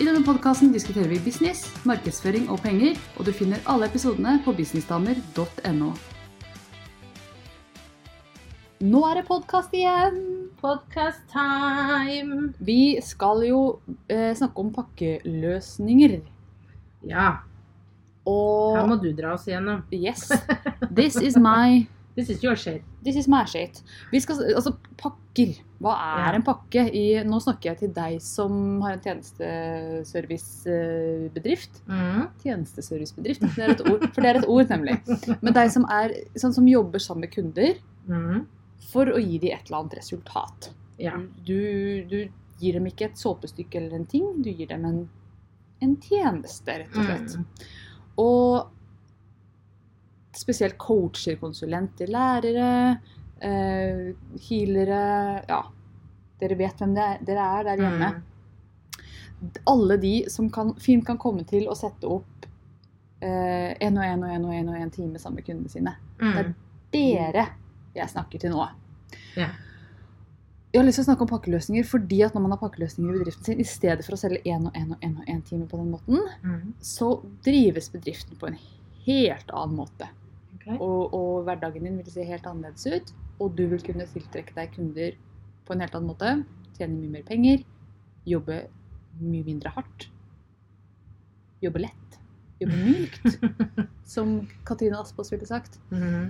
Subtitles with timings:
[0.00, 4.54] I denne podkasten diskuterer vi business, markedsføring og penger, og du finner alle episodene på
[4.56, 5.90] businessdamer.no.
[8.82, 10.16] Nå er det podkast igjen!
[10.62, 12.54] Podcast time!
[12.64, 13.60] Vi skal jo
[14.08, 16.16] eh, snakke om pakkeløsninger.
[17.12, 17.28] Ja,
[18.24, 19.84] Og her må du dra oss igjennom.
[19.92, 20.30] Yes.
[20.88, 21.84] This is my
[22.14, 22.82] This is your shit.
[23.02, 23.78] This is my shit.
[24.12, 25.54] Vi skal, altså, pakker.
[25.80, 26.32] Hva er Ja.
[26.36, 26.82] en pakke?
[26.94, 31.80] I, nå snakker jeg til deg som har en tjenesteservicebedrift.
[31.88, 32.26] Mm.
[32.42, 34.00] Tjenesteservicebedrift, det er et ord.
[34.14, 34.96] For det er et ord, nemlig.
[35.42, 37.74] Men deg som, er, sånn, som jobber sammen med kunder
[38.08, 38.46] Mm.
[38.90, 40.70] for å gi dem et eller annet resultat.
[40.98, 41.12] Ja.
[41.46, 41.54] Du,
[42.10, 42.16] du
[42.58, 44.98] gir dem ikke et såpestykke eller en ting, du gir dem en,
[45.82, 47.30] en tjeneste, rett og slett.
[47.38, 47.44] Mm.
[48.18, 48.66] Og
[50.36, 52.98] spesielt coacher, konsulenter, lærere,
[53.40, 54.12] eh,
[54.48, 55.62] healere Ja,
[56.40, 58.12] dere vet hvem det er, dere er der hjemme.
[58.12, 58.22] Mm.
[59.66, 62.46] Alle de som kan, fint kan komme til å sette opp
[63.22, 65.92] én og én og én og én og én time sammen med kundene sine.
[66.18, 66.54] Mm.
[66.92, 67.44] Dere
[67.94, 68.64] jeg snakker til nå.
[69.36, 69.52] Yeah.
[70.72, 73.18] Jeg har lyst til å snakke om pakkeløsninger fordi at når man har pakkeløsninger i
[73.20, 75.66] bedriften sin, i stedet for å selge én og én og én og én time
[75.68, 76.72] på den måten, Mm.
[76.80, 78.56] så drives bedriften på en
[79.06, 80.08] helt annen måte.
[80.62, 80.78] Ok.
[80.78, 83.12] Og, og hverdagen din vil se helt annerledes ut.
[83.42, 85.18] Og du vil kunne tiltrekke deg kunder
[85.66, 86.36] på en helt annen måte.
[86.76, 87.64] Tjene mye mer penger.
[88.28, 88.62] Jobbe
[89.20, 90.08] mye mindre hardt.
[91.62, 92.18] Jobbe lett.
[92.62, 93.38] Jobbe mykt,
[94.14, 94.34] som
[94.66, 95.80] Katrine Aspaas ville sagt.
[95.90, 96.28] Mm.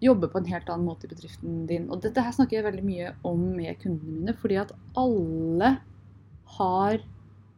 [0.00, 1.90] Jobbe på en helt annen måte i bedriften din.
[1.92, 5.76] Og dette her snakker jeg veldig mye om med kundene mine, fordi at alle
[6.56, 7.04] har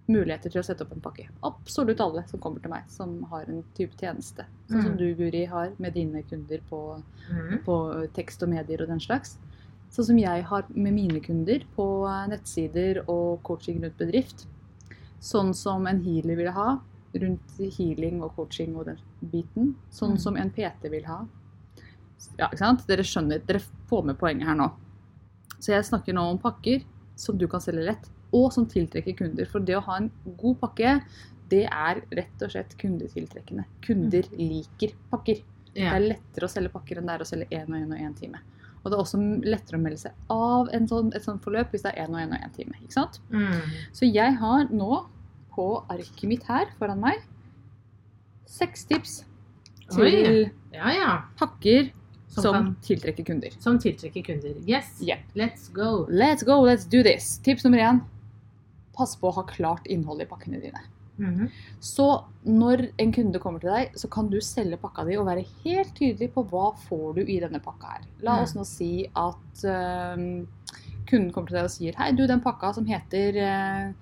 [0.08, 1.28] muligheter til å sette opp en pakke.
[1.44, 4.44] Absolutt alle som kommer til meg, som har en type tjeneste.
[4.70, 4.98] Sånn som Mm.
[4.98, 7.64] du, Guri, har med dine kunder på, Mm.
[7.64, 9.36] på tekst og medier og den slags.
[9.90, 14.46] Sånn som jeg har med mine kunder på nettsider og coaching rundt bedrift.
[15.20, 16.80] Sånn som en healer vil ha
[17.14, 18.98] rundt healing og coaching og den
[19.30, 19.74] biten.
[19.90, 20.18] Sånn Mm.
[20.18, 21.26] som en PT vil ha.
[22.38, 22.86] Ja, ikke sant?
[22.86, 24.72] Dere skjønner, dere får med poenget her nå.
[25.60, 26.84] Så jeg snakker nå om pakker
[27.16, 29.46] som du kan selge lett, og som tiltrekker kunder.
[29.48, 30.98] For det å ha en god pakke,
[31.48, 33.64] det er rett og slett kundetiltrekkende.
[33.86, 35.40] Kunder liker pakker.
[35.74, 37.98] Det er lettere å selge pakker enn det er å selge én og én og
[37.98, 38.40] én time.
[38.82, 41.82] Og det er også lettere å melde seg av en sånn, et sånt forløp hvis
[41.86, 42.74] det er én og én og én time.
[42.82, 43.20] ikke sant?
[43.30, 43.60] Mm.
[43.92, 45.06] Så jeg har nå
[45.54, 47.22] på arket mitt her foran meg
[48.48, 49.24] seks tips
[49.92, 51.22] til Ja, ja.
[51.38, 51.90] pakker
[52.28, 53.50] Som som, kan- tiltrekker kunder.
[53.58, 54.54] Som tiltrekker kunder.
[54.66, 54.98] Yes.
[55.00, 55.18] Yeah.
[55.34, 56.06] Let's go.
[56.10, 57.38] Let's go, let's do this.
[57.38, 58.02] Tips nummer én.
[58.98, 60.80] Pass på å ha klart innhold i pakkene dine.
[61.18, 61.48] Mm.
[61.82, 62.04] Så
[62.46, 65.90] når en kunde kommer til deg, så kan du selge pakka di og være helt
[65.98, 68.04] tydelig på hva får du i denne pakka her.
[68.22, 68.42] La Mm.
[68.44, 70.46] oss nå si at øhm,
[71.08, 73.92] kunden kommer til deg og sier Hei, du, den pakka som heter, øh,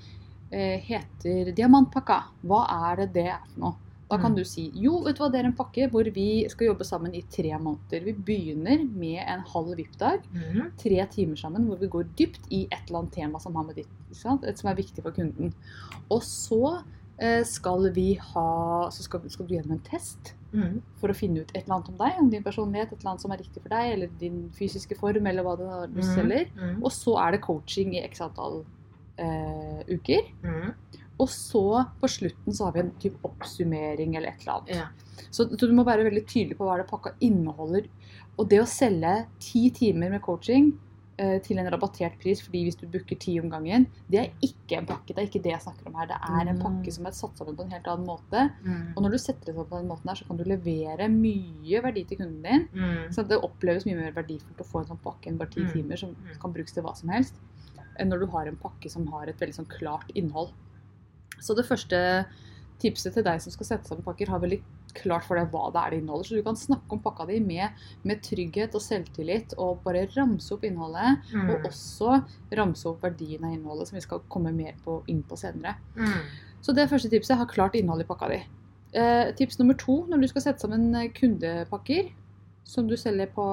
[0.52, 3.74] øh, heter diamantpakka, hva er det det er for noe?
[4.08, 4.36] Da kan Mm.
[4.36, 7.12] du si jo, vet du hva, det er en pakke hvor vi skal jobbe sammen
[7.14, 8.04] i tre måneder.
[8.04, 10.70] Vi begynner med en halv VIP-dag Mm.
[10.78, 13.74] tre timer sammen hvor vi går dypt i et eller annet tema som, har med
[13.74, 14.44] ditt, ikke sant?
[14.44, 15.52] Et som er viktig for kunden.
[16.10, 16.82] Og så
[17.18, 20.80] eh, skal vi ha Så skal, skal du gjennom en test Mm.
[21.00, 23.20] for å finne ut et eller annet om deg, om din personlighet, et eller annet
[23.20, 26.46] som er riktig for deg, eller din fysiske form, eller hva det er du selger.
[26.56, 26.82] Mm.
[26.84, 28.64] Og så er det coaching i x antall
[29.18, 30.22] eh, uker.
[31.16, 31.20] Mm.
[31.20, 31.64] Og så
[32.00, 34.68] på slutten så har vi en type oppsummering eller et eller annet.
[34.76, 34.86] Ja.
[35.30, 37.86] Så, så du må være veldig tydelig på hva det pakka inneholder.
[38.38, 40.74] Og det å selge ti timer med coaching
[41.18, 44.76] eh, til en rabattert pris, fordi hvis du booker ti om gangen, det er ikke
[44.76, 45.14] en pakke.
[45.14, 46.06] Det er ikke det jeg snakker om her.
[46.10, 46.62] Det er en Mm.
[46.62, 48.42] pakke som er satt sammen på en helt annen måte.
[48.62, 48.92] Mm.
[48.96, 51.80] Og når du setter det sammen på den måten her, så kan du levere mye
[51.82, 52.68] verdi til kunden din.
[52.76, 53.08] Mm.
[53.16, 55.72] Så det oppleves mye mer verdifullt å få en sånn pakke enn bare ti Mm.
[55.72, 56.38] timer, som Mm.
[56.40, 57.34] kan brukes til hva som helst,
[57.98, 60.52] enn når du har en pakke som har et veldig sånn klart innhold.
[61.42, 62.00] Så det første
[62.82, 64.58] tipset til deg som skal sette sammen pakker, har veldig
[64.96, 66.28] klart for deg hva det er det inneholder.
[66.28, 70.52] Så du kan snakke om pakka di med, med trygghet og selvtillit, og bare ramse
[70.54, 71.22] opp innholdet.
[71.32, 71.52] Mm.
[71.52, 72.20] Og også
[72.58, 75.76] ramse opp verdien av innholdet, som vi skal komme mer på, inn på senere.
[75.96, 76.20] Mm.
[76.64, 78.40] Så det første tipset har klart innhold i pakka di.
[78.96, 82.12] Eh, tips nummer to når du skal sette sammen eh, kundepakker.
[82.66, 83.44] Som du selger på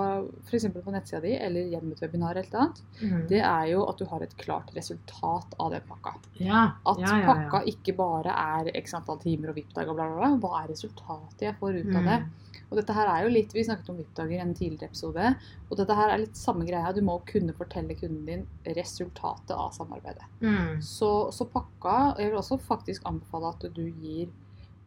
[0.47, 0.63] f.eks.
[0.73, 3.27] på nettsida di eller gjennom et webinar, eller et annet, Mm.
[3.29, 6.15] det er jo at du har et klart resultat av den pakka.
[6.41, 6.63] Ja.
[6.85, 10.17] At ja, ja, pakka ikke bare er x antall timer og VIP-dag og bla, bla,
[10.17, 10.31] bla.
[10.41, 12.17] Hva er resultatet jeg får ut av det?
[12.23, 12.31] Mm.
[12.71, 15.35] Og dette her er jo litt, Vi snakket om VIP-dager i en tidligere episode.
[15.69, 16.91] Og dette her er litt samme greia.
[16.93, 20.25] Du må kunne fortelle kunden din resultatet av samarbeidet.
[20.41, 20.81] Mm.
[20.81, 24.29] Så, så pakka Jeg vil også faktisk anbefale at du gir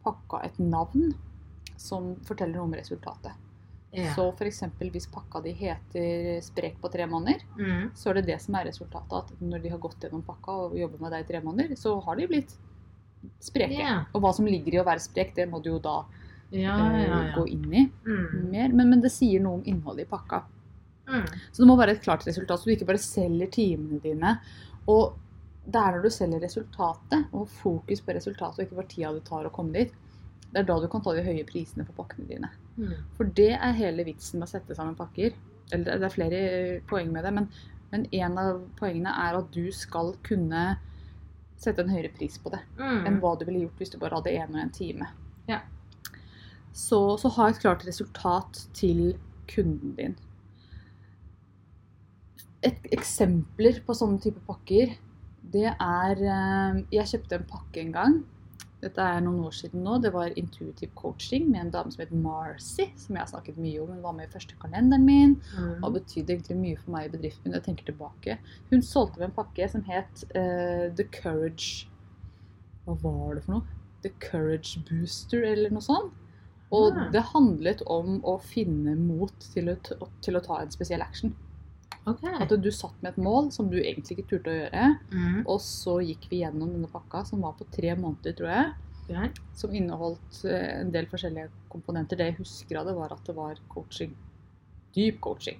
[0.03, 1.13] pakka et navn
[1.77, 3.31] som forteller noe om resultatet.
[3.97, 4.13] Ja.
[4.13, 4.59] Så f.eks.
[4.79, 7.91] hvis pakka di heter 'Sprek på tre måneder', Mm.
[7.95, 9.11] så er det det som er resultatet.
[9.31, 11.99] At når de har gått gjennom pakka og jobber med deg i tre måneder, så
[12.03, 12.53] har de blitt
[13.41, 13.71] spreke.
[13.79, 14.05] Yeah.
[14.13, 16.03] Og hva som ligger i å være sprek, det må du jo da
[16.51, 17.35] Ja, eh, ja, ja.
[17.35, 18.51] gå inn i Mm.
[18.51, 18.69] mer.
[18.69, 20.43] Men, men det sier noe om innholdet i pakka.
[21.07, 21.25] Mm.
[21.51, 24.39] Så det må være et klart resultat, så du ikke bare selger timene dine.
[24.87, 25.13] Og
[25.65, 29.25] det er når du selger resultatet, og fokus på resultatet, og ikke hvor tida det
[29.25, 29.91] tar å komme dit,
[30.53, 32.49] det er da du kan ta de høye prisene på pakkene dine.
[32.77, 32.93] Mm.
[33.17, 35.33] For det er hele vitsen med å sette sammen pakker.
[35.73, 37.49] Eller det er flere eh, poeng med det, men,
[37.91, 40.67] men en av poengene er at du skal kunne
[41.57, 43.05] sette en høyere pris på det Mm.
[43.09, 45.07] enn hva du ville gjort hvis du bare hadde én og en time.
[45.49, 45.63] Ja.
[46.71, 49.17] Så, så ha et klart resultat til
[49.49, 50.15] kunden din.
[52.65, 54.95] Et eksempler på sånne type pakker,
[55.47, 58.17] det er eh, Jeg kjøpte en pakke en gang.
[58.81, 59.95] Dette er noen år siden nå.
[60.03, 63.79] Det var intuitive coaching med en dame som het Marcy, som jeg har snakket mye
[63.81, 63.87] om.
[63.95, 65.83] Hun var med i første kalenderen min Mm.
[65.83, 67.53] og betydde egentlig mye for meg i bedriften min.
[67.53, 68.37] Jeg tenker tilbake.
[68.69, 71.87] Hun solgte meg en pakke som het uh, The Courage
[72.85, 73.63] Hva var det for noe?
[74.03, 76.13] The Courage Booster, eller noe sånt.
[76.71, 77.09] Og Ah.
[77.11, 79.75] det handlet om å finne mot til å,
[80.21, 81.33] til å ta en spesiell action.
[82.07, 82.23] Ok.
[82.39, 84.89] At du satt med et mål som du egentlig ikke turte å gjøre.
[85.11, 85.39] Mm.
[85.43, 88.75] Og så gikk vi gjennom denne pakka, som var på tre måneder, tror jeg.
[89.11, 89.27] Ja.
[89.55, 92.19] Som inneholdt eh, en del forskjellige komponenter.
[92.19, 94.15] Det jeg husker av det, var at det var coaching.
[94.95, 95.59] Dyp coaching.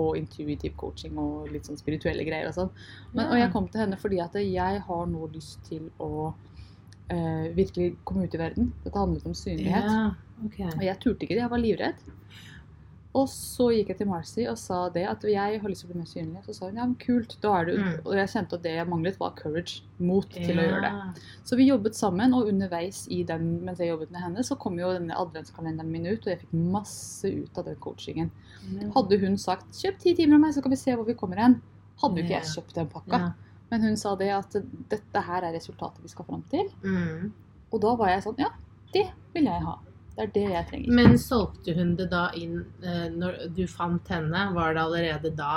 [0.00, 2.72] Og intuitive coaching og litt sånn spirituelle greier og sånn.
[3.12, 6.30] Men, og jeg kom til henne fordi at jeg har nå lyst til å
[7.12, 8.72] eh, virkelig komme ut i verden.
[8.86, 9.88] Dette handlet om synlighet.
[9.92, 10.12] Ja,
[10.46, 10.70] Okay.
[10.74, 12.00] Og jeg turte ikke det, jeg var livredd.
[13.12, 15.92] Og så gikk jeg til Marcy og sa det at jeg har lyst til å
[15.92, 16.42] bli mer synlig.
[16.46, 17.98] Så sa hun ja, men kult, da er du Mm.
[18.04, 19.82] Og jeg kjente at det jeg manglet, var courage.
[19.98, 21.24] Mot til å gjøre det.
[21.44, 24.78] Så vi jobbet sammen, og underveis i den, mens jeg jobbet med henne, så kom
[24.78, 28.30] jo denne adventskalenderen min ut, og jeg fikk masse ut av den coachingen.
[28.96, 31.36] Hadde hun sagt 'kjøp ti timer av meg, så kan vi se hvor vi kommer
[31.36, 31.60] hen',
[32.02, 33.18] hadde jo ikke jeg kjøpt den pakka.
[33.18, 33.32] Ja.
[33.70, 34.56] Men hun sa det at
[34.88, 36.68] dette her er resultatet vi skal fram til.
[36.84, 37.32] Mm.
[37.72, 38.50] Og da var jeg sånn ja,
[38.92, 39.78] det vil jeg ha.
[40.16, 40.96] Det er det jeg trenger.
[40.98, 44.44] Men solgte hun det da inn eh, når du fant henne?
[44.52, 45.52] Var det allerede da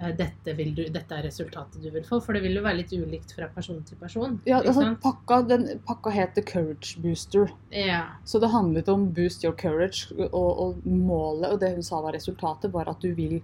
[0.00, 2.18] eh, dette, du, dette er resultatet du vil få?
[2.24, 4.40] For det vil jo være litt ulikt fra person til person.
[4.48, 7.54] Ja, altså, pakka, den, pakka heter Courage Booster.
[7.70, 8.02] ja.
[8.24, 12.18] Så det handlet om boost your courage, og, og målet, og det hun sa var
[12.18, 13.38] resultatet, var at du vil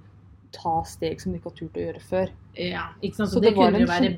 [0.55, 2.31] ta steg som du ikke har turt å gjøre før.
[2.57, 2.87] ja.
[3.03, 3.31] Ikke sant?
[3.31, 4.17] Så Så det, det kunne jo være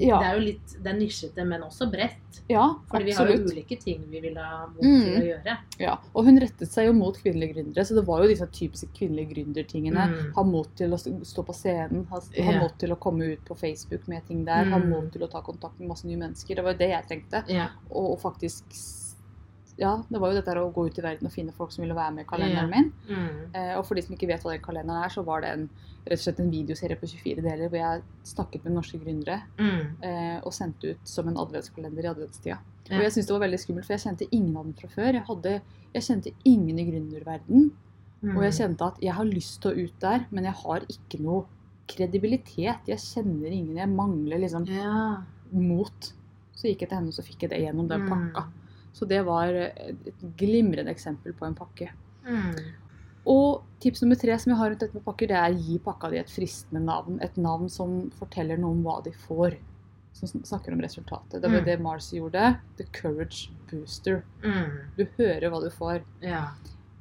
[0.00, 0.16] Ja.
[0.18, 2.38] Det er jo litt Det er nisjete, men også bredt.
[2.48, 5.02] Ja, Fordi vi har jo ulike ting vi vil ha mot Mm.
[5.04, 5.56] til å gjøre.
[5.78, 8.88] Ja, og hun rettet seg jo mot kvinnelige gründere, så det var jo disse typiske
[8.96, 10.08] kvinnelige gründertingene.
[10.08, 10.32] Mm.
[10.34, 12.60] Ha mot til å stå på scenen, ha, ha Ja.
[12.60, 14.88] mot til å komme ut på Facebook med ting der, ha Mm.
[14.88, 16.54] mot til å ta kontakt med masse nye mennesker.
[16.56, 17.44] Det var jo det jeg trengte.
[17.50, 17.68] Ja.
[17.90, 18.64] Og, og faktisk
[19.82, 21.96] Ja, det var jo dette å gå ut i verden og finne folk som ville
[21.98, 22.92] være med i kalenderen min.
[23.08, 23.54] Mm.
[23.58, 25.64] Eh, og for de som ikke vet hva den kalenderen er, så var det en,
[26.06, 29.80] rett og slett en videoserie på 24 deler hvor jeg snakket med norske gründere Mm.
[30.02, 32.58] eh, og sendte ut som en adventskalender i adventstida.
[32.90, 32.96] Ja.
[32.98, 35.12] Og jeg syntes det var veldig skummelt, for jeg kjente ingen av dem fra før.
[35.18, 35.60] Jeg, hadde,
[35.94, 37.70] jeg kjente ingen i gründerverdenen.
[38.22, 38.36] Mm.
[38.36, 41.18] og jeg kjente at jeg har lyst til å ut der, men jeg har ikke
[41.24, 41.40] noe
[41.90, 42.86] kredibilitet.
[42.86, 43.76] Jeg kjenner ingen.
[43.76, 45.22] Jeg mangler liksom Ja.
[45.52, 46.12] mot.
[46.54, 48.08] Så gikk jeg til henne, og så fikk jeg det gjennom den Mm.
[48.32, 48.44] pakka.
[48.92, 51.88] Så det var et glimrende eksempel på en pakke.
[52.28, 52.56] Mm.
[53.32, 56.10] Og tips nummer tre som jeg har rundt dette med pakker, det er gi pakka
[56.10, 57.20] di et fristende navn.
[57.22, 59.56] Et navn som forteller noe om hva de får.
[60.12, 61.40] Som snakker om resultatet.
[61.40, 61.64] Det var Mm.
[61.64, 62.58] det Marcy gjorde.
[62.76, 64.22] The Courage Booster.
[64.44, 64.90] Mm.
[64.98, 66.02] Du hører hva du får.
[66.20, 66.48] Ja.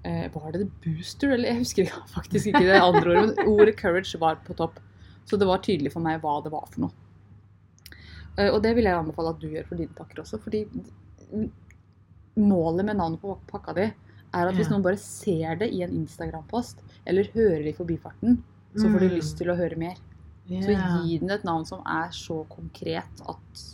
[0.05, 1.31] Eh, var det The Booster?
[1.31, 4.79] Eller jeg husker faktisk ikke det andre ordet, men ordet courage var på topp.
[5.25, 6.91] Så det var tydelig for meg hva det var for noe.
[8.37, 10.39] Eh, og det vil jeg anbefale at du gjør for dine pakker også.
[10.41, 10.63] fordi
[12.37, 13.87] målet med navnet på pakka di
[14.33, 18.37] er at hvis noen bare ser det i en Instagram-post, eller hører det i forbifarten,
[18.77, 19.15] så får de Mm.
[19.17, 19.95] lyst til å høre mer.
[20.47, 20.71] Så
[21.03, 23.67] gi den et navn som er så konkret at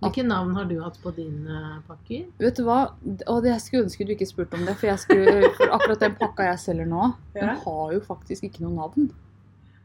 [0.00, 2.26] Hvilke navn har du hatt på dine pakker?
[2.38, 2.92] Vet du hva?
[3.26, 6.14] Og jeg skulle ønske du ikke spurte om det, for, jeg skulle, for akkurat den
[6.14, 9.10] pakka jeg selger nå, den har jo faktisk ikke noe navn.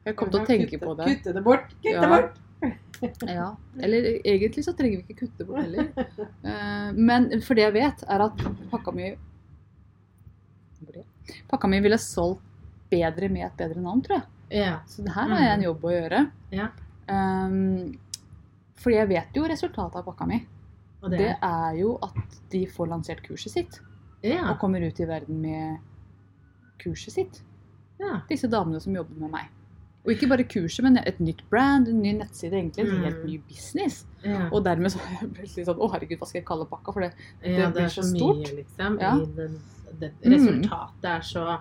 [0.05, 1.07] Jeg kom til å tenke på det.
[1.17, 1.73] Kutte det bort!
[1.81, 2.09] Kutte Ja.
[2.11, 2.37] bort!
[3.27, 3.49] Ja.
[3.83, 5.89] Eller egentlig så trenger vi ikke kutte bort heller.
[6.43, 9.09] Eh, Men for det jeg vet, er at pakka mi?
[11.49, 12.41] Pakka mi ville solgt
[12.91, 14.29] bedre med et bedre navn, tror jeg.
[14.63, 14.73] Ja.
[14.87, 16.19] Så det her har jeg en jobb å gjøre.
[16.53, 16.67] Ja.
[17.09, 17.93] Um,
[18.79, 20.41] fordi jeg vet jo resultatet av pakka mi.
[21.03, 23.79] Og det, Det er jo at de får lansert kurset sitt.
[24.23, 24.45] ja.
[24.51, 25.79] Og kommer ut i verden med
[26.83, 27.41] kurset sitt.
[27.99, 28.21] ja.
[28.29, 29.49] Disse damene som jobber med meg.
[30.05, 33.03] Og ikke bare kurset, men et nytt brand, en ny nettside, egentlig en Mm.
[33.03, 34.05] helt ny business.
[34.25, 34.49] ja.
[34.51, 36.91] Og dermed så er jeg plutselig sånn Å, herregud, hva skal jeg kalle pakka?
[36.93, 38.37] For det ja, det blir så så stort.
[38.43, 38.99] mye, liksom.
[38.99, 39.15] Ja.
[39.15, 39.59] I den,
[39.99, 40.31] det, Mm.
[40.33, 41.59] resultatet er så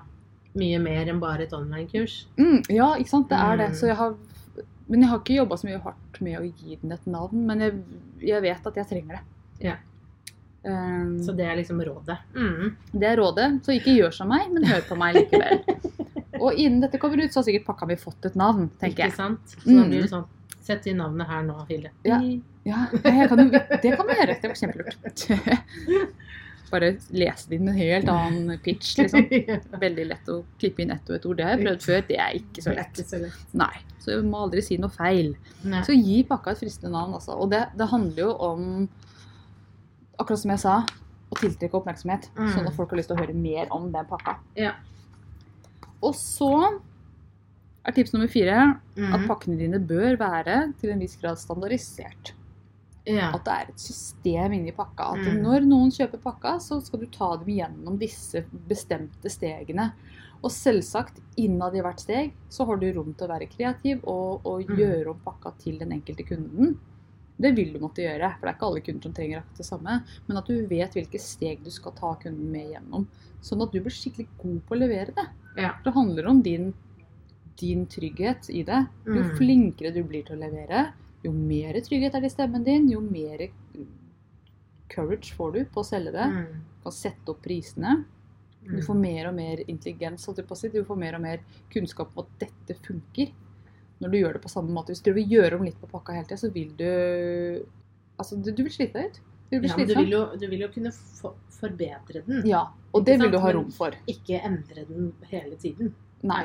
[0.57, 2.27] mye mer enn bare et online-kurs.
[2.37, 3.69] mm, Ja, ikke sant, det er det.
[3.71, 3.75] Mm.
[3.75, 4.15] Så jeg har
[4.89, 7.47] Men jeg har ikke jobba så mye hardt med å gi den et navn.
[7.47, 7.73] Men jeg,
[8.21, 9.21] jeg vet at jeg trenger det.
[9.61, 9.77] Ja.
[10.65, 12.19] Um, Så det er liksom rådet.
[12.35, 12.77] Mm.
[12.93, 13.63] Det er rådet.
[13.65, 15.63] Så ikke gjør som meg, men hør på meg likevel.
[16.41, 19.13] Og innen dette kommer ut, så har sikkert pakka mi fått et navn, tenker jeg.
[19.13, 19.41] Ikke sant?
[19.59, 19.91] Så da Mm.
[19.91, 20.25] blir det sånn
[20.63, 21.91] Sett inn navnet her nå, Hilde.
[22.07, 22.21] Ja.
[22.65, 22.85] Ja,
[23.27, 24.37] kan jo, det kan vi gjøre.
[24.41, 25.25] Det var kjempelurt.
[26.73, 29.27] Bare lese det inn med en helt annen pitch, liksom.
[29.83, 31.37] Veldig lett å klippe inn ett og ett ord.
[31.41, 32.05] Det har jeg prøvd før.
[32.09, 33.03] Det er ikke så lett.
[33.59, 33.75] Nei.
[33.99, 35.35] Så jeg må aldri si noe feil.
[35.85, 37.35] Så gi pakka et fristende navn, altså.
[37.43, 38.89] Og det, det handler jo om,
[40.23, 40.79] akkurat som jeg sa,
[41.33, 42.31] å tiltrekke oppmerksomhet.
[42.39, 42.49] Mm.
[42.55, 44.39] Sånn at folk har lyst til å høre mer om den pakka.
[44.57, 44.73] Ja.
[46.03, 46.81] Og så
[47.87, 48.59] er tips nummer fire
[48.97, 49.27] at Mm.
[49.29, 52.33] pakkene dine bør være til en viss grad standardisert.
[53.07, 53.33] Ja.
[53.35, 55.13] At det er et system inni pakka.
[55.15, 55.43] At Mm.
[55.43, 59.93] når noen kjøper pakka, så skal du ta dem gjennom disse bestemte stegene.
[60.45, 64.41] Og selvsagt, innad i hvert steg så har du rom til å være kreativ og,
[64.45, 64.77] og Mm.
[64.77, 66.79] gjøre om pakka til den enkelte kunden.
[67.41, 69.67] Det vil du måtte gjøre, for det er ikke alle kunder som trenger akkurat det
[69.67, 70.05] samme.
[70.29, 73.07] Men at du vet hvilke steg du skal ta kunden med gjennom.
[73.43, 75.27] Sånn at du blir skikkelig god på å levere det.
[75.57, 75.75] Ja.
[75.85, 76.73] Det handler om din,
[77.61, 78.87] din trygghet i det.
[79.07, 79.37] Jo Mm.
[79.39, 80.93] flinkere du blir til å levere,
[81.25, 83.49] jo mer trygghet er det i stemmen din, jo mer
[84.89, 86.27] courage får du på å selge det.
[86.33, 86.47] Mm.
[86.79, 88.05] Du kan sette opp prisene.
[88.63, 88.83] Du Mm.
[88.87, 90.27] får mer og mer intelligens.
[90.27, 90.43] Du
[90.85, 91.41] får mer og mer
[91.71, 93.33] kunnskap om at dette funker.
[94.01, 94.89] Når du gjør det på samme måte.
[94.93, 97.67] Hvis du vil gjøre om litt på pakka hele tida, så vil du
[98.19, 99.21] Altså, du, du vil slite deg ut.
[99.51, 102.43] Du vil, Ja, du vil, jo, du vil jo kunne for, forbedre den.
[102.47, 103.91] Ja, og det vil du ha rom for.
[104.09, 105.95] Ikke endre den hele tiden.
[106.23, 106.45] Nei.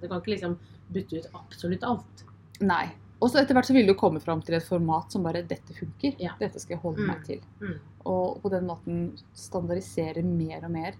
[0.00, 0.58] Du kan ikke liksom
[0.92, 2.24] bytte ut absolutt alt.
[2.60, 2.88] Nei.
[3.20, 5.72] Og så etter hvert så vil du komme fram til et format som bare 'Dette
[5.72, 6.16] funker.
[6.18, 6.32] Ja.
[6.38, 7.06] Dette skal jeg holde Mm.
[7.06, 7.42] meg til'.
[7.60, 7.78] Mm.
[8.06, 10.94] Og på den måten standardisere mer og mer.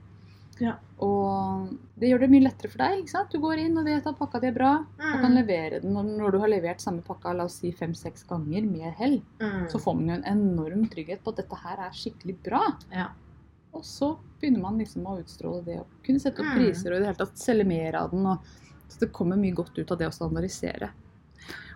[0.59, 0.77] Ja.
[1.05, 1.69] Og
[2.01, 3.03] det gjør det mye lettere for deg.
[3.03, 3.31] ikke sant?
[3.31, 5.37] Du går inn og vet at pakka di er bra, og kan Mm.
[5.47, 5.97] levere den.
[5.97, 9.69] Og når du har levert samme pakka la oss si fem-seks ganger med hell, Mm.
[9.69, 12.63] så får man jo en enorm trygghet på at dette her er skikkelig bra.
[12.91, 13.09] Ja.
[13.75, 16.59] Og så begynner man liksom å utstråle det og kunne sette opp Mm.
[16.59, 18.27] priser og i det hele tatt selge mer av den.
[18.27, 18.39] Og,
[18.89, 20.91] så det kommer mye godt ut av det å standardisere.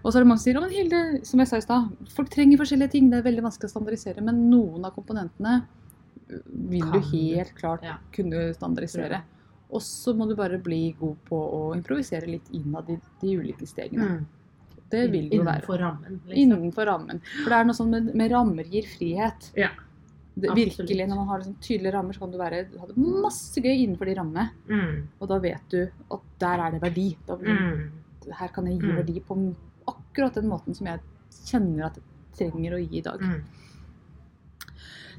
[0.05, 1.91] Og så er det mange som sier «Å, men Hilde, som jeg sa i stad,
[2.09, 3.11] folk trenger forskjellige ting.
[3.11, 4.23] Det er veldig vanskelig å standardisere.
[4.25, 5.67] Men noen av komponentene
[6.71, 7.97] vil Kan du helt klart Ja.
[8.13, 9.23] kunne standardisere.
[9.71, 13.67] Og så må du bare bli god på å improvisere litt innad i de ulike
[13.67, 14.09] stegene.
[14.21, 14.27] Mm.
[14.91, 15.61] Det vil du være.
[15.63, 16.21] Innenfor rammen.
[16.27, 16.37] Liksom.
[16.37, 17.21] Innenfor rammen.
[17.45, 19.53] For det er noe sånn med, med rammer gir frihet.
[19.55, 19.69] Ja,
[20.41, 23.61] Det, virkelig, Når man har liksom tydelige rammer, så kan du være, ha det masse
[23.61, 24.51] gøy innenfor de rammene.
[24.69, 25.09] Mm.
[25.21, 25.81] Og da vet du
[26.11, 27.17] at der er det verdi.
[27.27, 27.91] Da, Mm.
[28.39, 28.97] Her kan jeg gi Mm.
[28.97, 29.37] verdi på
[29.89, 31.01] akkurat den måten som jeg
[31.47, 33.21] kjenner at jeg trenger å gi i dag.
[33.21, 33.43] Mm.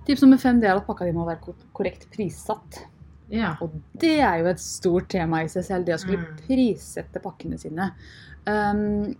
[0.05, 2.85] Tips nummer fem det er at pakka di må være korrekt prissatt.
[3.31, 3.53] Ja.
[3.61, 6.37] Og det er jo et stort tema i seg selv, det å skulle Mm.
[6.47, 7.91] prissette pakkene sine.
[8.47, 9.15] Um,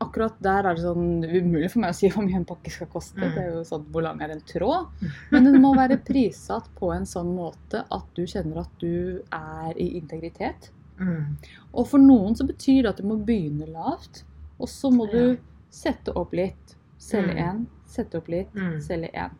[0.00, 2.88] akkurat der er det sånn umulig for meg å si hvor mye en pakke skal
[2.92, 3.16] koste.
[3.20, 3.34] Mm.
[3.34, 4.88] Det er jo sånn hvor lang er en tråd.
[5.32, 9.72] Men den må være prissatt på en sånn måte at du kjenner at du er
[9.80, 10.70] i integritet.
[11.00, 11.36] Mm.
[11.74, 14.24] Og for noen så betyr det at du må begynne lavt,
[14.58, 15.36] og så må du
[15.70, 17.66] sette opp litt, selge Mm.
[17.86, 18.80] sette opp litt, Mm.
[18.80, 19.30] selge én.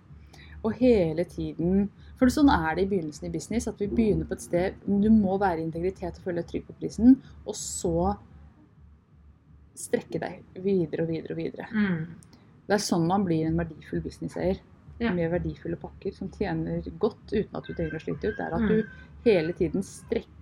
[0.65, 4.33] Og hele tiden For sånn er det i begynnelsen i business, at vi begynner på
[4.33, 8.17] et sted Du må være i integritet og følge deg trygg på prisen, og så
[9.77, 11.67] strekke deg videre og videre og videre.
[11.73, 12.07] Mm.
[12.67, 14.59] Det er sånn man blir en verdifull businesseier.
[14.99, 15.11] Ja.
[15.13, 18.37] Med verdifulle pakker som tjener godt uten at du trenger å slite ut.
[18.39, 18.69] Det er at Mm.
[18.69, 20.33] du hele tiden strekker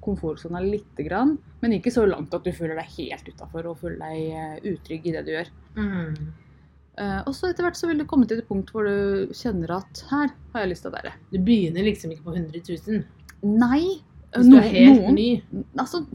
[0.00, 3.98] komfortsona lite grann, men ikke så langt at du føler deg helt utafor og føler
[3.98, 5.48] deg eh, utrygg i det du gjør.
[5.76, 6.14] Mm.
[6.98, 9.68] Uh, og så etter hvert så vil du komme til et punkt hvor du kjenner
[9.76, 11.12] at her har jeg lyst til å være.
[11.32, 13.04] Du begynner liksom ikke på 100 000
[13.42, 14.00] Nei.
[14.32, 15.42] hvis du er helt noen- ny.
[15.76, 16.06] Altså,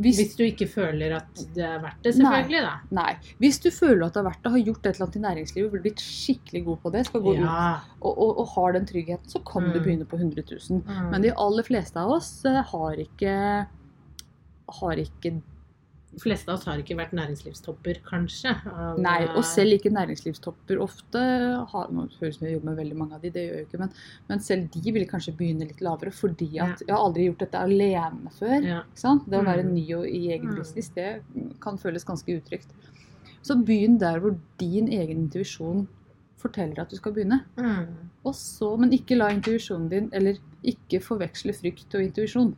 [0.00, 2.70] hvis, Hvis du ikke føler at det er verdt det, selvfølgelig, da.
[2.96, 3.12] nei.
[3.38, 5.82] Hvis du føler at det er verdt det, har gjort et eller annet i næringslivet,
[5.84, 7.44] blitt skikkelig god på det, skal gå ut
[8.00, 9.82] og, og, og har den tryggheten, så kan du Mm.
[9.84, 10.80] begynne på 100 000.
[10.86, 11.10] Mm.
[11.12, 13.36] Men de aller fleste av oss eh, har ikke
[14.80, 15.42] har ikke
[16.12, 18.50] de fleste av oss har ikke vært næringslivstopper, kanskje.
[18.68, 21.18] av- Nei, og selv ikke næringslivstopper ofte
[21.72, 23.56] har Nå høres det ut som jeg jobber med veldig mange av de, det gjør
[23.56, 23.92] jeg ikke, men,
[24.28, 27.58] men selv de vil kanskje begynne litt lavere fordi at jeg har aldri gjort dette
[27.64, 28.62] alene før.
[28.62, 28.82] ja.
[28.92, 29.72] Det å være Mm.
[29.74, 30.56] ny og i egen Mm.
[30.56, 31.22] business, det
[31.60, 32.68] kan føles ganske utrygt.
[33.42, 35.88] Så begynn der hvor din egen intuisjon
[36.38, 37.40] forteller at du skal begynne.
[37.56, 37.86] Mm.
[38.32, 42.54] Så, men ikke la intuisjonen din, eller ikke forveksle frykt og intuisjon.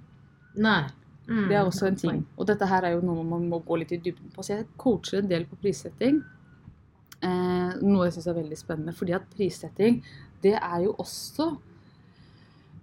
[0.57, 0.89] Nei.
[1.27, 1.49] Mm.
[1.49, 2.23] Det er også en ting.
[2.37, 4.45] Og dette her er jo noe man må gå litt i dybden på.
[4.45, 6.23] Så jeg coacher en del på prissetting.
[7.25, 8.97] Eh, noe jeg syns er veldig spennende.
[8.97, 10.03] Fordi at prissetting,
[10.45, 11.55] det er jo også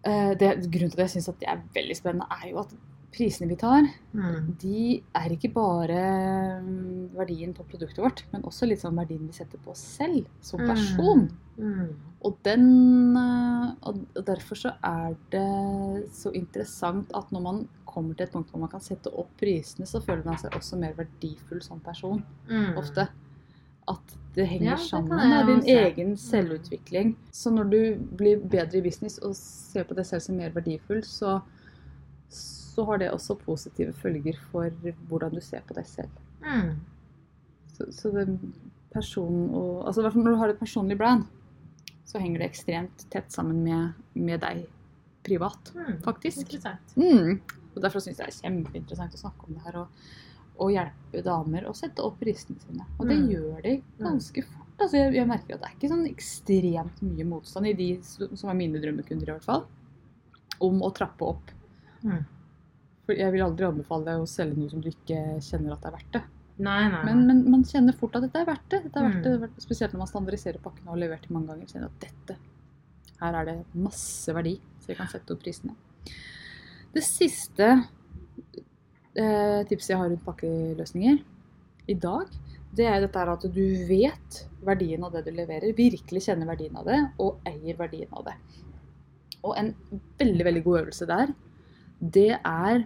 [0.05, 2.74] eh, det, Grunnen til at jeg syns det er veldig spennende, er jo at
[3.12, 4.55] prisene vi tar, Mm.
[4.60, 9.36] de er ikke bare mm, verdien på produktet vårt, men også litt sånn verdien vi
[9.36, 11.29] setter på oss selv som person.
[11.57, 11.89] Mm.
[12.24, 18.25] Og, den, eh, og derfor så er det så interessant at når man kommer til
[18.27, 21.62] et punkt hvor man kan sette opp prisene, så føler man seg også mer verdifull
[21.65, 22.24] som person.
[22.50, 22.77] Mm.
[22.79, 23.07] Ofte.
[23.91, 25.71] At det henger Ja, det sammen med din også.
[25.71, 25.86] Mm.
[25.86, 27.15] egen selvutvikling.
[27.36, 27.79] Så når du
[28.17, 31.39] blir bedre i business og ser på deg selv som mer verdifull, så,
[32.29, 34.69] så har det også positive følger for
[35.10, 36.10] hvordan du ser på deg selv.
[36.45, 36.77] Mm.
[37.74, 38.27] Så, så det
[38.93, 41.25] personen og, altså i hvert fall Når du har et personlig brand,
[42.05, 44.65] så henger det ekstremt tett sammen med, med deg
[45.24, 46.00] privat, Mm.
[46.03, 46.55] faktisk.
[46.98, 47.39] Mm.
[47.75, 50.01] Og Derfor syns jeg det er kjempeinteressant å snakke om det her og,
[50.62, 52.86] og hjelpe damer å sette opp prisene sine.
[53.00, 53.30] Og det Mm.
[53.32, 54.68] gjør de ganske fort.
[54.82, 58.50] Altså jeg, jeg merker at det er ikke sånn ekstremt mye motstand i de som
[58.50, 59.66] er mine drømmekunder, i hvert fall,
[60.60, 61.51] om å trappe opp.
[62.04, 62.25] Mm.
[63.06, 65.96] For jeg vil aldri anbefale å selge noe som du ikke kjenner at det er
[65.98, 66.24] verdt det.
[66.62, 67.04] Nei, nei.
[67.08, 68.84] Men, men man kjenner fort at dette er verdt det.
[68.84, 69.32] Dette er verdt det.
[69.42, 69.56] Mm.
[69.63, 71.72] Spesielt når man standardiserer pakkene og har levert dem mange ganger.
[71.72, 72.36] Kjenner at dette,
[73.22, 75.74] her er det masse verdi, så vi kan sette opp prisene.
[76.91, 77.67] Det siste
[79.15, 81.21] eh, tipset jeg har rundt pakkeløsninger
[81.91, 82.31] i dag,
[82.75, 86.88] det er dette at du vet verdien av det du leverer, virkelig kjenner verdien av
[86.88, 88.36] det, og eier verdien av det.
[89.41, 89.73] Og en
[90.19, 91.34] veldig, veldig god øvelse der,
[92.01, 92.86] det er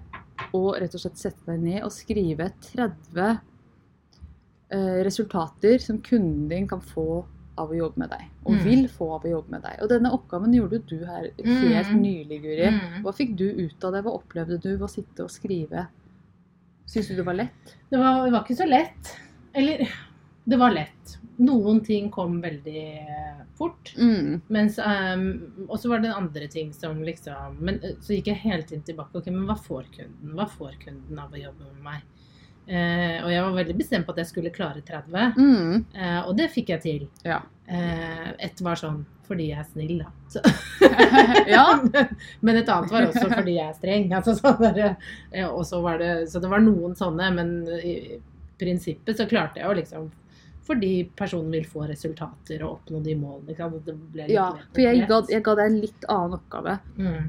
[0.55, 6.67] å rett og slett sette deg ned og skrive 30 eh, resultater som kunden din
[6.69, 7.23] kan få
[7.57, 8.63] av å jobbe med deg, og Mm.
[8.63, 9.77] vil få av å jobbe med deg.
[9.81, 12.01] Og denne oppgaven gjorde du her helt Mm.
[12.01, 12.67] nylig, Guri.
[12.67, 13.03] Mm.
[13.03, 14.03] Hva fikk du ut av det?
[14.03, 15.87] Hva opplevde du ved å sitte og skrive?
[16.85, 17.75] Syns du det var lett?
[17.89, 19.15] Det var, det var ikke så lett.
[19.53, 19.87] Eller
[20.47, 21.17] det var lett.
[21.39, 23.07] Noen ting kom veldig
[23.57, 23.93] fort.
[23.97, 24.41] Mm.
[24.49, 28.27] Mens, ehm, og så var det en andre ting som liksom Men eh, så gikk
[28.27, 29.15] jeg hele tiden tilbake.
[29.15, 30.35] Ok, men hva får kunden?
[30.35, 32.01] Hva får kunden av å jobbe med meg?
[32.65, 35.35] Eh, og jeg var veldig bestemt på at jeg skulle klare 30.
[35.37, 35.85] Mm.
[35.93, 37.03] Eh, og det fikk jeg til.
[37.25, 37.41] Ja.
[37.65, 40.11] Eh, ett var sånn fordi jeg er snill, da.
[42.45, 44.11] Men et annet var også fordi jeg er streng.
[44.13, 44.95] Altså, så, der,
[45.31, 48.19] eh, og så, var det, så det var noen sånne, men i
[48.59, 50.13] prinsippet så klarte jeg jo liksom
[50.65, 53.53] fordi personen vil få resultater og oppnå de målene.
[54.31, 54.47] Ja.
[54.73, 56.79] For jeg ga, jeg ga deg en litt annen oppgave.
[56.97, 57.27] Mm.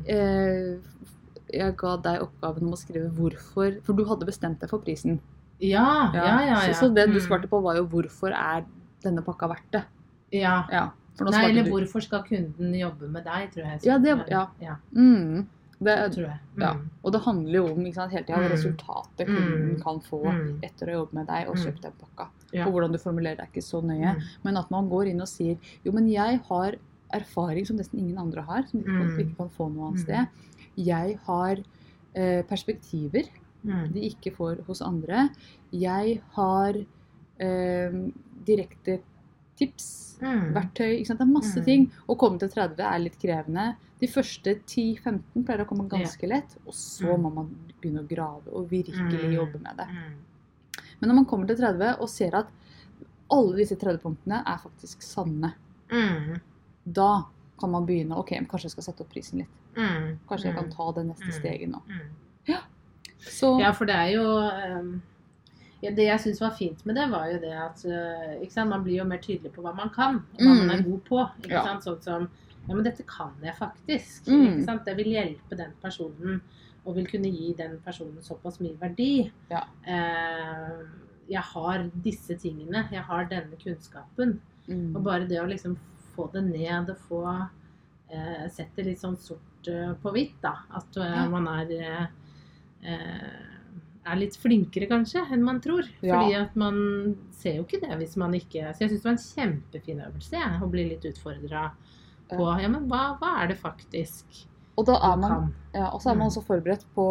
[1.53, 5.21] Jeg ga deg oppgaven om å skrive hvorfor For du hadde bestemt deg for prisen.
[5.61, 6.41] Ja, ja, ja.
[6.47, 6.73] ja.
[6.75, 7.27] Så, så det du Mm.
[7.27, 8.65] svarte på, var jo hvorfor er
[9.03, 9.85] denne pakka verdt det?
[10.33, 10.65] Ja.
[10.71, 10.91] Ja.
[11.17, 13.81] For nå Nei, eller du- hvorfor skal kunden jobbe med deg, tror jeg.
[13.85, 14.47] Ja, det- ja.
[14.61, 15.47] ja Mm.
[15.81, 16.39] Det, tror jeg.
[16.59, 16.73] ja.
[16.75, 16.91] Mm.
[17.05, 18.51] Og det handler jo om sant, hele tida Mm.
[18.53, 19.83] resultatet kunden Mm.
[19.83, 20.59] kan få Mm.
[20.63, 22.29] etter å jobbe med deg og kjøpe den pakka.
[22.53, 22.67] Ja.
[22.67, 24.15] Og hvordan du formulerer det er ikke så nøye.
[24.17, 24.23] Mm.
[24.45, 26.75] Men at man går inn og sier jo, men jeg har
[27.21, 29.19] erfaring som nesten ingen andre har, som du ikke, Mm.
[29.25, 30.05] ikke kan få noe annet Mm.
[30.05, 30.29] sted.
[30.77, 31.57] Jeg har
[32.15, 33.29] eh, perspektiver
[33.65, 33.93] Mm.
[33.93, 35.29] de ikke får hos andre.
[35.73, 36.75] Jeg har
[37.39, 37.91] eh,
[38.47, 39.01] direkte
[39.59, 40.55] tips, Mm.
[40.55, 41.05] verktøy?
[41.07, 41.91] Det er masse ting.
[42.09, 43.77] Å komme til 30 er litt krevende.
[44.01, 48.49] De første 10-15 pleier å komme ganske lett, og så må man begynne å grave
[48.53, 49.87] og virkelig jobbe med det.
[49.89, 50.15] Mm.
[51.01, 52.47] Men når man kommer til 30 og ser at
[53.31, 55.53] alle disse 30 punktene er faktisk sanne,
[55.91, 56.41] Mm.
[56.87, 57.25] Da
[57.61, 59.49] kan man begynne ok, kanskje jeg skal sette opp prisen litt.
[59.77, 60.19] Mm.
[60.29, 60.73] Kanskje jeg kan Mm.
[60.77, 61.33] ta det neste Mm.
[61.41, 61.83] steget nå.
[61.89, 62.57] Mm.
[63.19, 64.23] Så Ja, for det er jo
[64.79, 65.03] um,
[65.83, 68.71] ja, Det jeg syns var fint med det, var jo det at eh, sant?
[68.71, 71.19] man blir jo mer tydelig på hva man kan, og hva man er god på.
[71.43, 71.65] Ikke Ja.
[71.65, 71.83] sant?
[71.85, 72.29] Sånn som
[72.69, 74.27] Ja, men dette kan jeg faktisk.
[74.27, 74.47] Mm.
[74.59, 74.85] Ikke sant?
[74.85, 76.41] Det vil hjelpe den personen,
[76.85, 79.31] og vil kunne gi den personen såpass mye verdi.
[79.51, 79.61] Ja.
[79.87, 80.83] Eh,
[81.29, 82.89] jeg har disse tingene.
[82.91, 84.41] Jeg har denne kunnskapen.
[84.69, 85.77] mm, Og bare det å liksom
[86.17, 87.23] få det ned og få
[88.11, 90.55] eh, sette litt sånn sort eh, på hvitt, da.
[90.79, 91.29] At eh, Ja.
[91.29, 91.75] man er
[92.83, 93.53] eh,
[94.07, 95.87] er litt flinkere, kanskje, enn man tror.
[96.01, 96.15] Ja.
[96.21, 96.77] Fordi at man
[97.35, 100.37] ser jo ikke det hvis man ikke Så jeg syns det var en kjempefin øvelse,
[100.39, 101.71] jeg, å bli litt utfordra
[102.31, 104.45] på Ja, men hva, hva er det faktisk
[104.79, 105.51] Og da er man kan.
[105.75, 106.31] Ja, og så er man Mm.
[106.31, 107.05] også forberedt på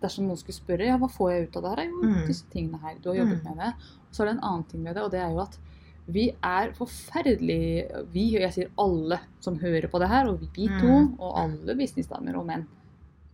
[0.00, 1.84] dersom noen skulle spørre ja, hva får jeg ut av det her.
[1.90, 2.26] Jo, Mm.
[2.26, 2.94] disse tingene her.
[3.02, 3.44] Du har jobbet Mm.
[3.44, 3.74] med det.
[4.08, 5.58] Og så er det en annen ting med det, og det er jo at
[6.08, 10.66] vi er forferdelig Vi, og jeg sier alle som hører på det her, og vi
[10.66, 11.20] to, Mm.
[11.20, 12.66] og alle businessdamer og menn,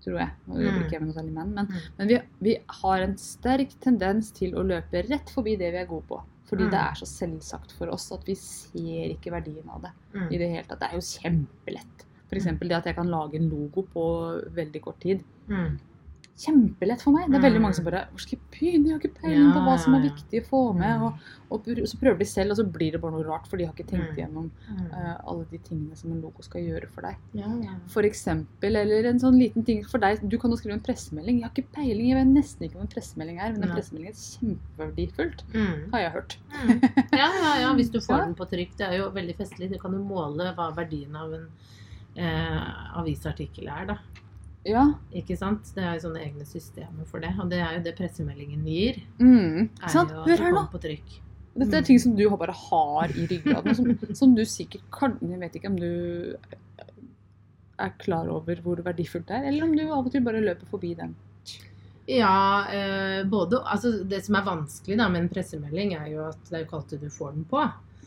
[0.05, 0.31] tror jeg.
[0.49, 0.87] Nå jobber Mm.
[0.87, 1.75] ikke med noe særlig menn, men, Mm.
[1.99, 5.87] men vi, vi har en sterk tendens til å løpe rett forbi det vi er
[5.87, 6.23] gode på.
[6.47, 9.91] Fordi det er så selvsagt for oss at vi ser ikke verdien av det
[10.31, 10.79] i det hele tatt.
[10.79, 12.05] Det er jo kjempelett.
[12.31, 12.45] F.eks.
[12.61, 15.25] det at jeg kan lage en logo på veldig kort tid.
[15.49, 15.79] Mm.
[16.37, 17.31] Kjempelett for meg.
[17.31, 17.63] Det er veldig Mm.
[17.65, 18.87] mange som bare Hvor skal jeg begynne?
[18.87, 20.99] Jeg har ikke peiling på hva som er viktig å få med.
[21.01, 21.03] Mm.
[21.07, 21.15] Og,
[21.51, 23.73] og så prøver de selv, og så blir det bare noe rart, for de har
[23.73, 24.17] ikke tenkt Mm.
[24.19, 24.93] igjennom Mm.
[24.93, 27.17] eh, alle de tingene som en logo skal gjøre for deg.
[27.33, 27.75] Ja, ja.
[27.89, 30.29] For eksempel, eller en sånn liten ting for deg.
[30.29, 31.41] Du kan jo skrive en pressemelding.
[31.41, 34.09] Jeg har ikke peiling, jeg vet nesten ikke hva en pressemelding er, men en pressemelding
[34.09, 35.91] er kjempeverdifullt, Mm.
[35.93, 36.37] har jeg hørt.
[36.53, 36.81] Mm.
[37.13, 38.77] Ja, ja, ja, hvis du får den på trykk.
[38.77, 39.71] Det er jo veldig festlig.
[39.73, 41.49] Du kan jo måle hva verdien av en
[42.17, 43.99] eh, avisartikkel er, da.
[44.67, 44.83] Ja.
[45.15, 45.69] Ikke sant?
[45.77, 47.31] Det er jo sånne egne systemer for det.
[47.39, 48.99] Og det er jo det pressemeldingen gir.
[49.21, 49.69] Mm.
[49.83, 50.11] Er Sant?
[50.11, 50.65] jo Hør her nå!
[50.73, 51.15] på trykk.
[51.57, 51.87] Dette er Mm.
[51.87, 55.71] ting som du bare har i ryggraden, som, som du sikkert kan Jeg vet ikke
[55.71, 56.35] om du
[57.79, 60.67] er klar over hvor verdifullt det er, eller om du av og til bare løper
[60.71, 61.15] forbi den.
[62.07, 66.39] Ja, eh, både Altså, det som er vanskelig da med en pressemelding, er jo at
[66.49, 67.65] det er jo ikke alltid du får den på.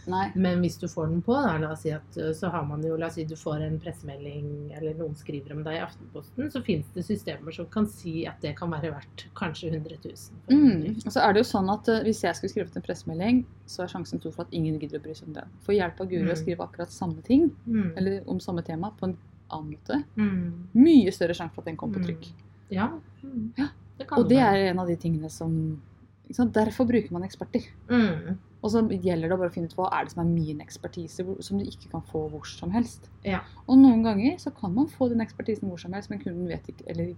[0.09, 0.31] Nei.
[0.39, 2.81] Men hvis du får den på, da, la oss si at eh, så har man
[2.81, 6.47] jo La oss si du får en pressemelding, eller noen skriver om deg i Aftenposten,
[6.49, 10.15] så fins det systemer som kan si at det kan være verdt kanskje 100 000.
[10.49, 10.95] Mm.
[11.05, 13.83] Og så er det jo sånn at uh, Hvis jeg skulle skrevet en pressemelding, så
[13.83, 15.51] er sjansen stor for at ingen gidder å bry seg om den.
[15.67, 16.31] For hjelp av Guri Mm.
[16.33, 17.91] å skrive akkurat samme ting, Mm.
[17.97, 19.17] eller om samme tema, på en
[19.51, 20.03] annen måte.
[20.15, 20.69] Mm.
[20.73, 22.31] Mye større sjanse for at den kommer på trykk.
[22.71, 22.89] Ja.
[23.21, 23.51] Mm.
[23.59, 23.67] Ja.
[23.99, 24.55] Det Og det være.
[24.65, 25.81] er en av de tingene som?
[26.29, 27.65] Derfor bruker man eksperter.
[27.89, 28.37] mm.
[28.61, 31.23] Og så gjelder det å bare finne ut hva er det som er min ekspertise,
[31.41, 33.07] som du ikke kan få hvor som helst.
[33.23, 33.39] Ja.
[33.69, 36.67] Og noen ganger så kan man få den ekspertisen hvor som helst, men kunden vet
[36.67, 37.15] ikke Eller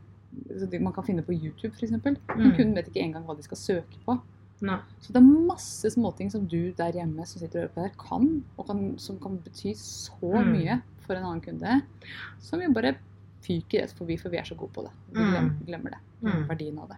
[0.47, 1.91] så man kan finne på YouTube, f.eks.
[1.91, 2.55] Men Mm.
[2.55, 4.19] kunden vet ikke engang hva de skal søke på.
[4.61, 4.77] Nei.
[5.01, 7.91] Så det er masse småting som du der hjemme som sitter og hører på her,
[7.97, 10.51] kan, og kan, som kan bety så Mm.
[10.53, 11.81] mye for en annen kunde,
[12.39, 12.95] som jo bare
[13.41, 14.91] fyker rett forbi, for vi er så gode på det.
[15.13, 15.31] Vi Mm.
[15.31, 15.99] glemmer, glemmer det.
[16.21, 16.47] Mm.
[16.47, 16.97] Verdien av det.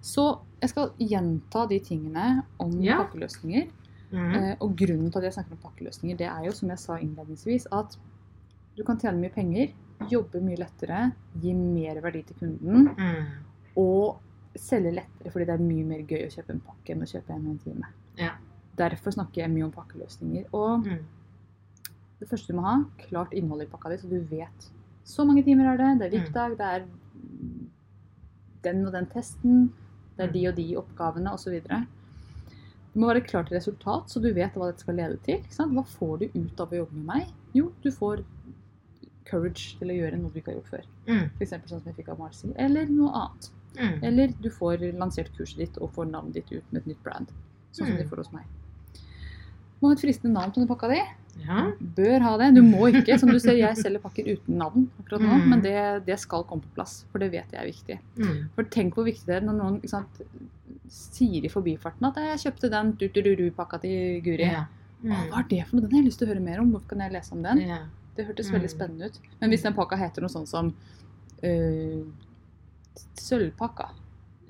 [0.00, 2.98] Så jeg skal gjenta de tingene om Ja.
[3.04, 3.70] pakkeløsninger.
[4.12, 4.34] Mm.
[4.34, 6.96] Eh, og grunnen til at jeg snakker om pakkeløsninger, det er jo som jeg sa
[6.98, 7.96] innledningsvis, at
[8.76, 9.72] du kan tjene mye penger,
[10.10, 13.26] jobbe mye lettere, gi mer verdi til kunden, Mm.
[13.76, 14.18] og
[14.56, 17.30] selge lettere fordi det er mye mer gøy å kjøpe en pakke enn å kjøpe
[17.30, 17.86] en og en time.
[18.18, 18.30] Ja.
[18.76, 20.44] Derfor snakker jeg mye om pakkeløsninger.
[20.52, 20.98] Og Mm.
[22.20, 24.70] det første du må ha, klart innhold i pakka di, så du vet.
[25.04, 26.24] Så mange timer er det, det er Mm.
[26.24, 26.86] VIP-dag, det er
[28.64, 29.72] den og den testen,
[30.16, 31.58] det er de og de oppgavene osv.
[32.94, 35.40] Det må være klart resultat, så du vet hva dette skal lede til.
[35.50, 37.32] Hva får du ut av å jobbe med meg?
[37.54, 38.24] Jo, du får
[39.26, 40.84] courage til å gjøre noe du ikke har gjort før.
[41.08, 41.30] Mm.
[41.40, 41.50] F.eks.
[41.50, 42.52] sånn som jeg fikk av Marcy.
[42.56, 43.50] Eller noe annet.
[43.76, 44.02] Mm.
[44.04, 47.32] Eller du får lansert kurset ditt og får navnet ditt ut med et nytt brand.
[47.72, 48.02] Sånn som Mm.
[48.02, 48.44] de får hos meg.
[49.82, 51.00] Må ha et fristende navn på den pakka di.
[51.44, 51.64] Ja.
[51.96, 52.54] Bør ha det.
[52.54, 53.18] Du må ikke.
[53.18, 55.48] Som du ser, jeg selger pakker uten navn akkurat nå, Mm.
[55.50, 57.04] men det, det skal komme på plass.
[57.10, 57.98] For det vet jeg er viktig.
[58.16, 58.48] Mm.
[58.54, 60.20] For tenk hvor viktig det er når noen sant,
[60.88, 64.46] sier i forbifarten at jeg kjøpte den du-du-du-du-pakka til Guri.
[64.46, 64.66] Ja.
[65.04, 65.82] Å, hva er det for noe?
[65.88, 66.70] Den har jeg lyst til å høre mer om.
[66.72, 67.60] Hvorfor kan jeg lese om den?
[67.66, 67.80] Ja.
[68.16, 68.54] Det hørtes Mm.
[68.60, 69.18] veldig spennende ut.
[69.40, 70.72] Men hvis den pakka heter noe sånt som
[71.42, 72.04] øh,
[73.18, 73.88] sølvpakka,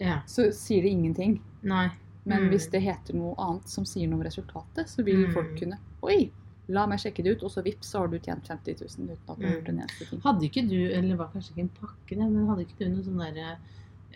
[0.00, 0.20] ja.
[0.26, 1.38] så sier det ingenting.
[1.62, 1.88] Nei.
[2.26, 2.50] Men Mm.
[2.50, 5.32] hvis det heter noe annet som sier noe om resultatet, så vil Mm.
[5.34, 6.30] folk kunne Oi,
[6.68, 9.28] la meg sjekke det ut, og så vips, så har du tjent 50 000 uten
[9.28, 9.58] at du har Mm.
[9.58, 10.20] gjort en eneste ting.
[10.20, 12.88] Hadde ikke du, eller det var kanskje ikke en pakke, det, men hadde ikke du
[12.88, 13.56] noe sånn derre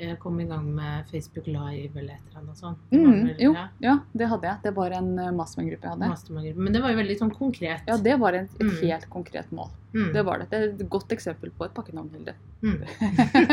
[0.01, 2.79] eh, Kom i gang med Facebook Live eller et eller annet sånt?
[2.93, 4.57] Mm, jo, ja, ja, det hadde jeg.
[4.63, 6.09] Det var en uh, mastermind-gruppe jeg hadde.
[6.09, 6.57] mastermind-gruppe.
[6.63, 7.81] Men det var jo veldig sånn konkret.
[7.89, 8.81] Ja, det var et, et Mm.
[8.87, 9.71] helt konkret mål.
[9.93, 10.13] Mm.
[10.13, 10.51] Det var det.
[10.51, 12.35] Det er et godt eksempel på et pakkenavn, Hilde.
[12.63, 12.79] Mm.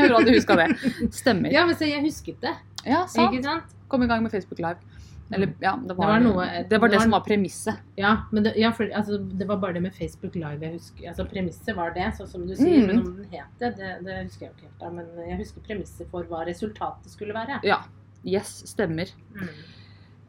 [0.08, 0.78] Bra du huska det.
[1.12, 1.52] Stemmer.
[1.52, 2.54] Ja, men se, jeg husket det.
[2.86, 3.34] Ja, sant.
[3.34, 3.76] Ikke sant?
[3.90, 4.78] Kom i gang med Facebook Live.
[5.34, 7.80] Eller, ja, det var, var noe- det, var det det var- som var premisset.
[7.98, 11.08] Ja, men det, ja, for, altså, det var bare det med Facebook Live jeg husker.
[11.10, 12.84] Altså, Premisset var det, sånn som du sier.
[12.84, 12.88] Mm.
[12.88, 14.80] Men om den het det, det, det husker jeg jo ikke helt.
[14.80, 17.58] da, Men jeg husker premisset for hva resultatet skulle være.
[17.66, 17.80] Ja.
[18.24, 19.10] Yes, stemmer.
[19.34, 19.50] Mm.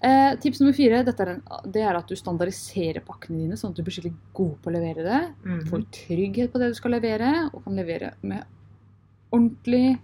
[0.06, 1.42] Eh, tips nummer fire er, en,
[1.72, 4.74] det er at du standardiserer pakkene dine, sånn at du blir skikkelig god på å
[4.76, 5.20] levere det.
[5.44, 5.62] Mm.
[5.68, 8.44] Får trygghet på det du skal levere, og kan levere med
[9.32, 9.98] ordentlig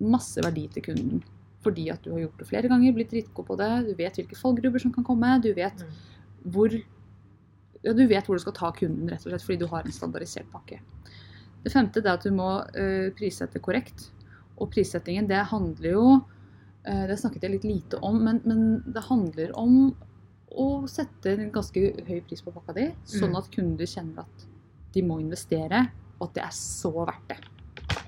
[0.00, 1.22] masse verdi til kunden.
[1.60, 4.38] Fordi at du har gjort det flere ganger, blitt dritgod på det, du vet hvilke
[4.38, 5.90] fallgruber som kan komme, du vet Mm.
[6.52, 6.72] hvor
[7.82, 9.92] ja, du vet hvor du skal ta kunden, rett og slett, fordi du har en
[9.92, 10.80] standardisert pakke.
[11.64, 14.10] Det femte er at du må uh, prissette korrekt.
[14.60, 19.02] Og prissettingen, det handler jo uh, Det snakket jeg litt lite om, men, men det
[19.08, 19.94] handler om
[20.50, 23.36] å sette en ganske høy pris på pakka di, sånn Mm.
[23.38, 24.46] at kunder kjenner at
[24.92, 27.38] de må investere og at det er så verdt det.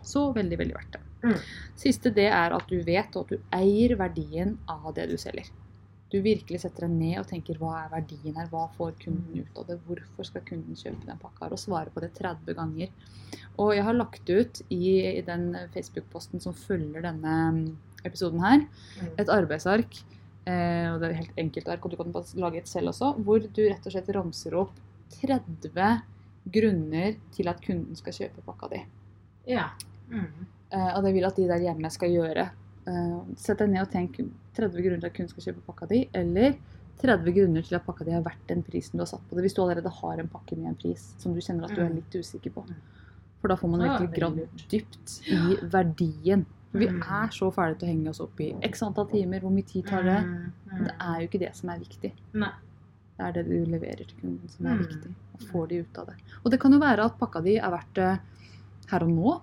[0.02, 1.00] Så veldig, veldig verdt det.
[1.22, 1.36] Mm.
[1.78, 5.50] Siste det er at du vet og at du eier verdien av det du selger.
[6.12, 9.56] Du virkelig setter deg ned og tenker hva er verdien her, hva får kunden ut
[9.56, 12.90] av det, hvorfor skal kunden kjøpe den pakka her, og svare på det 30 ganger.
[13.56, 14.82] Og jeg har lagt ut i,
[15.16, 17.62] i den Facebook-posten som følger denne mm,
[18.04, 18.66] episoden her,
[19.00, 19.08] Mm.
[19.18, 20.02] et arbeidsark,
[20.44, 23.14] eh, og det er helt enkelt ark, og du kan bare lage et selv også,
[23.24, 24.76] hvor du rett og slett ramser opp
[25.16, 26.02] 30
[26.52, 28.82] grunner til at kunden skal kjøpe pakka di.
[29.48, 29.70] Ja.
[30.10, 30.44] Mm.
[30.72, 32.50] Eh, og det vil at de der hjemme skal gjøre.
[32.86, 34.16] Eh, Sett deg ned og tenk
[34.56, 36.54] 30 grunner til at kunden skal kjøpe pakka di, eller
[37.02, 39.44] 30 grunner til at pakka di har vært den prisen du har satt på det,
[39.44, 41.88] hvis du allerede har en pakke med en pris som du kjenner at du er
[41.90, 41.96] Mm.
[41.96, 42.64] litt usikker på.
[42.68, 42.74] Mm.
[43.40, 46.44] For da får man virkelig gravd dypt i verdien.
[46.70, 47.02] For vi Mm.
[47.02, 49.86] er så ferdige til å henge oss opp i x antall timer, hvor mye tid
[49.86, 50.22] tar det?
[50.24, 52.12] Men det er jo ikke det som er viktig.
[52.34, 52.52] Nei.
[53.18, 55.14] Det er det du leverer til kunden som er viktig.
[55.34, 56.14] Og får de ut av det.
[56.44, 58.20] Og det kan jo være at pakka di er verdt det
[58.90, 59.40] her og nå.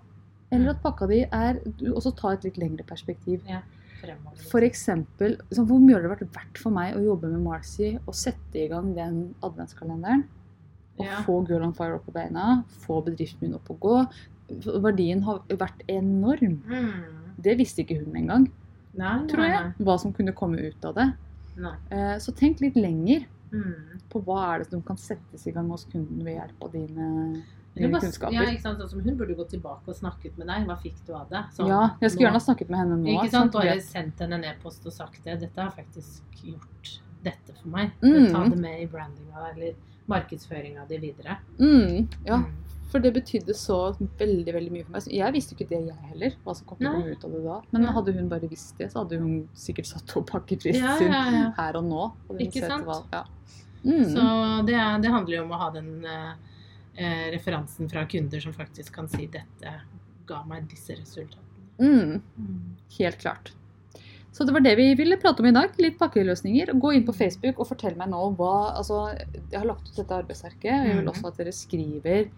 [0.52, 3.42] Eller at pakka di er Du også tar et litt lengre perspektiv.
[3.48, 3.62] Ja,
[4.50, 7.98] For eksempel, liksom, hvor mye har det vært verdt for meg å jobbe med Marcy
[8.08, 10.24] og sette i gang den adventskalenderen?
[11.00, 11.22] Og Ja.
[11.24, 14.08] få Girl on Fire opp på beina, få bedriften min opp å gå.
[14.82, 16.62] Verdien har vært enorm.
[16.66, 17.36] Mm.
[17.42, 18.48] Det visste ikke hun engang,
[18.98, 19.74] tror nei, jeg.
[19.86, 21.14] Hva som kunne komme ut av det.
[21.92, 24.00] Eh, Så tenk litt lenger Mm.
[24.10, 27.44] på hva er det som kan settes i gang hos kunden ved hjelp av dine
[27.76, 28.34] bare- kunnskaper.
[28.34, 28.80] Ja, ikke sant?
[28.80, 30.66] Sånn som hun burde gått tilbake og snakket med deg.
[30.68, 31.44] Hva fikk du av det?
[31.56, 33.08] Sånn, ja, jeg skulle nå- gjerne snakket med henne nå.
[33.24, 33.52] Ikke sant?
[33.54, 35.40] Bare sendt henne en e-post og sagt det.
[35.40, 37.92] Dette har faktisk gjort dette for meg.
[38.02, 38.32] Mm.
[38.32, 39.74] Ta det med i brandinga eller
[40.08, 41.38] markedsføringa di videre.
[41.60, 42.46] mm, ja, Mm.
[42.90, 45.04] for det betydde så veldig veldig mye for meg.
[45.14, 46.32] Jeg visste jo ikke det, jeg heller.
[46.44, 47.62] hva som kom til ut av det da.
[47.72, 47.92] Men ja.
[47.92, 51.52] hadde hun bare visst det, så hadde hun sikkert satt opp pakkeprisen Ja, ja, ja.
[51.56, 52.12] her og nå.
[52.40, 52.86] Ikke sant?
[52.86, 53.24] Hva, ja.
[53.86, 54.06] mm.
[54.06, 56.34] Så det, det handler jo om å ha den eh,
[57.00, 59.72] eh, referansen fra kunder som faktisk kan si 'dette
[60.28, 61.46] ga meg disse resultatene'.
[61.80, 62.22] mm,
[63.00, 63.54] helt klart.
[64.32, 65.72] Så det var det vi ville prate om i dag.
[65.80, 66.74] Litt pakkeløsninger.
[66.80, 69.16] Gå inn på Facebook og fortell meg nå hva altså,
[69.52, 71.10] Jeg har lagt ut dette arbeidsverket, og Jeg vil Mhm.
[71.14, 72.30] også at dere skriver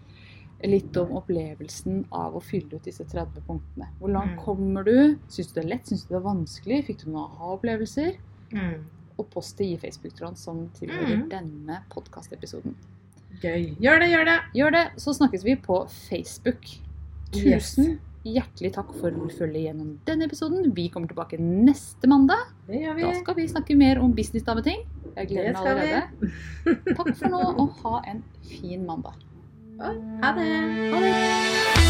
[0.64, 3.88] litt om opplevelsen av å fylle ut disse 30 punktene.
[4.00, 4.44] Hvor langt Mhm.
[4.44, 5.16] kommer du?
[5.28, 5.84] Syns du det er lett?
[5.86, 6.84] Syns du det er vanskelig?
[6.86, 8.16] Fikk du noen aha-opplevelser?
[8.52, 8.84] Mm.
[9.18, 11.28] Og post det i Facebook-tråden som tilhører mm.
[11.28, 12.74] denne podkastepisoden.
[13.40, 13.72] Gøy.
[13.82, 14.38] Gjør det, gjør det!
[14.54, 16.72] Gjør det, så snakkes vi på Facebook.
[17.32, 17.74] Yes.
[17.74, 20.70] Tusen hjertelig takk for følget gjennom denne episoden.
[20.76, 22.52] Vi kommer tilbake neste mandag.
[22.68, 23.06] Det gjør vi.
[23.08, 24.86] Da skal vi snakke mer om businessdameting.
[25.16, 26.02] Jeg gleder meg allerede.
[26.20, 26.94] vi.
[26.94, 29.18] Takk for nå, og ha en fin mandag.
[29.82, 29.94] Ha
[30.38, 30.50] det!
[30.94, 31.81] Ha det!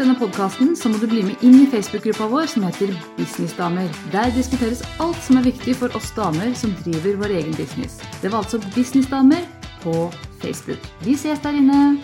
[0.00, 3.84] Hvis denne podkasten, må du bli med inn i Facebook-gruppa vår som heter Businessdamer.
[4.08, 7.98] Der diskuteres alt som er viktig for oss damer som driver vår egen business.
[8.22, 9.44] Det var altså Businessdamer
[9.82, 9.92] på
[10.40, 10.86] Facebook.
[11.04, 12.00] Vi ses der inne!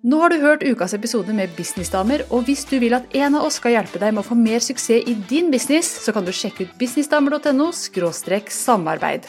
[0.00, 3.44] Nå har du hørt ukas episode med Businessdamer, og hvis du vil at en av
[3.50, 6.32] oss skal hjelpe deg med å få mer suksess i din business, så kan du
[6.32, 9.28] sjekke ut businessdamer.no samarbeid.